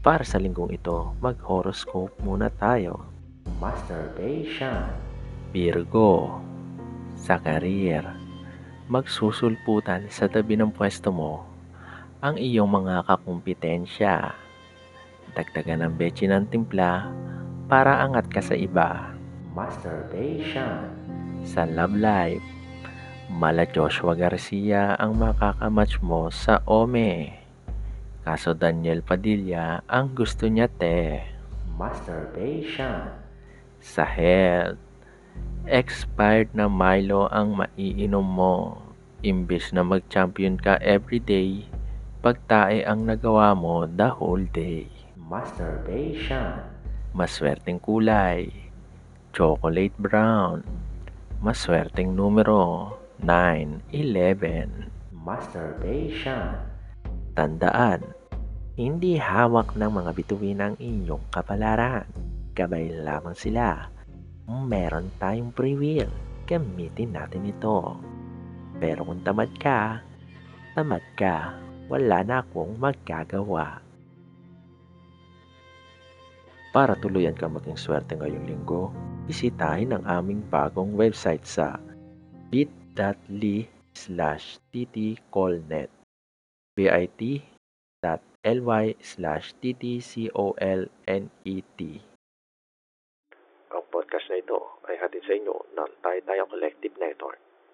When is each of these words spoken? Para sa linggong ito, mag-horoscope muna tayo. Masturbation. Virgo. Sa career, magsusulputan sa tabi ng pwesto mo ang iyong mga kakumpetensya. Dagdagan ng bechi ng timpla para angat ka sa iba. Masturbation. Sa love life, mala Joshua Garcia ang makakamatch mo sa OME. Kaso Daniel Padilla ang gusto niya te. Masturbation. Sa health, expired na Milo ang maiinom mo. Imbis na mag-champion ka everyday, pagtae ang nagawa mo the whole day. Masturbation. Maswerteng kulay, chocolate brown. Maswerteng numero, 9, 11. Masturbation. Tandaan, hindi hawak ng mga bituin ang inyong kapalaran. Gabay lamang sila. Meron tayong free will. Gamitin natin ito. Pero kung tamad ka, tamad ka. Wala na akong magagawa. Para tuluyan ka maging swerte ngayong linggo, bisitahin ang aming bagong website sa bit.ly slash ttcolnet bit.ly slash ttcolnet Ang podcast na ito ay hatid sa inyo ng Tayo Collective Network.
Para 0.00 0.24
sa 0.24 0.40
linggong 0.40 0.72
ito, 0.72 1.12
mag-horoscope 1.20 2.16
muna 2.24 2.48
tayo. 2.48 3.04
Masturbation. 3.60 4.88
Virgo. 5.52 6.40
Sa 7.20 7.36
career, 7.36 8.08
magsusulputan 8.88 10.08
sa 10.08 10.24
tabi 10.24 10.56
ng 10.56 10.72
pwesto 10.72 11.12
mo 11.12 11.44
ang 12.24 12.40
iyong 12.40 12.72
mga 12.72 13.12
kakumpetensya. 13.12 14.32
Dagdagan 15.36 15.84
ng 15.84 15.92
bechi 16.00 16.24
ng 16.24 16.48
timpla 16.48 17.12
para 17.68 18.00
angat 18.00 18.24
ka 18.32 18.40
sa 18.40 18.56
iba. 18.56 19.12
Masturbation. 19.52 20.88
Sa 21.44 21.68
love 21.68 21.92
life, 21.92 22.44
mala 23.28 23.68
Joshua 23.68 24.16
Garcia 24.16 24.96
ang 24.96 25.20
makakamatch 25.20 26.00
mo 26.00 26.32
sa 26.32 26.64
OME. 26.64 27.39
Kaso 28.30 28.54
Daniel 28.54 29.02
Padilla 29.02 29.82
ang 29.90 30.14
gusto 30.14 30.46
niya 30.46 30.70
te. 30.70 31.18
Masturbation. 31.74 33.10
Sa 33.82 34.06
health, 34.06 34.78
expired 35.66 36.54
na 36.54 36.70
Milo 36.70 37.26
ang 37.34 37.58
maiinom 37.58 38.22
mo. 38.22 38.86
Imbis 39.26 39.74
na 39.74 39.82
mag-champion 39.82 40.54
ka 40.62 40.78
everyday, 40.78 41.66
pagtae 42.22 42.86
ang 42.86 43.02
nagawa 43.02 43.50
mo 43.58 43.90
the 43.90 44.06
whole 44.06 44.46
day. 44.54 44.86
Masturbation. 45.18 46.62
Maswerteng 47.10 47.82
kulay, 47.82 48.46
chocolate 49.34 49.98
brown. 49.98 50.62
Maswerteng 51.42 52.14
numero, 52.14 52.94
9, 53.18 53.90
11. 53.90 54.86
Masturbation. 55.18 56.78
Tandaan, 57.34 58.19
hindi 58.80 59.20
hawak 59.20 59.76
ng 59.76 59.92
mga 59.92 60.10
bituin 60.16 60.64
ang 60.64 60.74
inyong 60.80 61.28
kapalaran. 61.28 62.08
Gabay 62.56 62.88
lamang 63.04 63.36
sila. 63.36 63.92
Meron 64.48 65.12
tayong 65.20 65.52
free 65.52 65.76
will. 65.76 66.08
Gamitin 66.48 67.12
natin 67.12 67.44
ito. 67.44 68.00
Pero 68.80 69.04
kung 69.04 69.20
tamad 69.20 69.52
ka, 69.60 70.00
tamad 70.72 71.04
ka. 71.12 71.52
Wala 71.92 72.24
na 72.24 72.40
akong 72.40 72.80
magagawa. 72.80 73.84
Para 76.72 76.96
tuluyan 76.96 77.36
ka 77.36 77.52
maging 77.52 77.76
swerte 77.76 78.16
ngayong 78.16 78.48
linggo, 78.48 78.88
bisitahin 79.28 79.92
ang 79.92 80.06
aming 80.08 80.40
bagong 80.48 80.96
website 80.96 81.44
sa 81.44 81.76
bit.ly 82.48 83.68
slash 83.92 84.56
ttcolnet 84.72 85.90
bit.ly 86.78 87.49
slash 89.04 89.52
ttcolnet 89.60 90.88
Ang 93.70 93.84
podcast 93.92 94.26
na 94.32 94.36
ito 94.40 94.58
ay 94.88 94.96
hatid 94.96 95.22
sa 95.28 95.36
inyo 95.36 95.56
ng 95.76 95.90
Tayo 96.00 96.48
Collective 96.48 96.96
Network. 96.96 97.49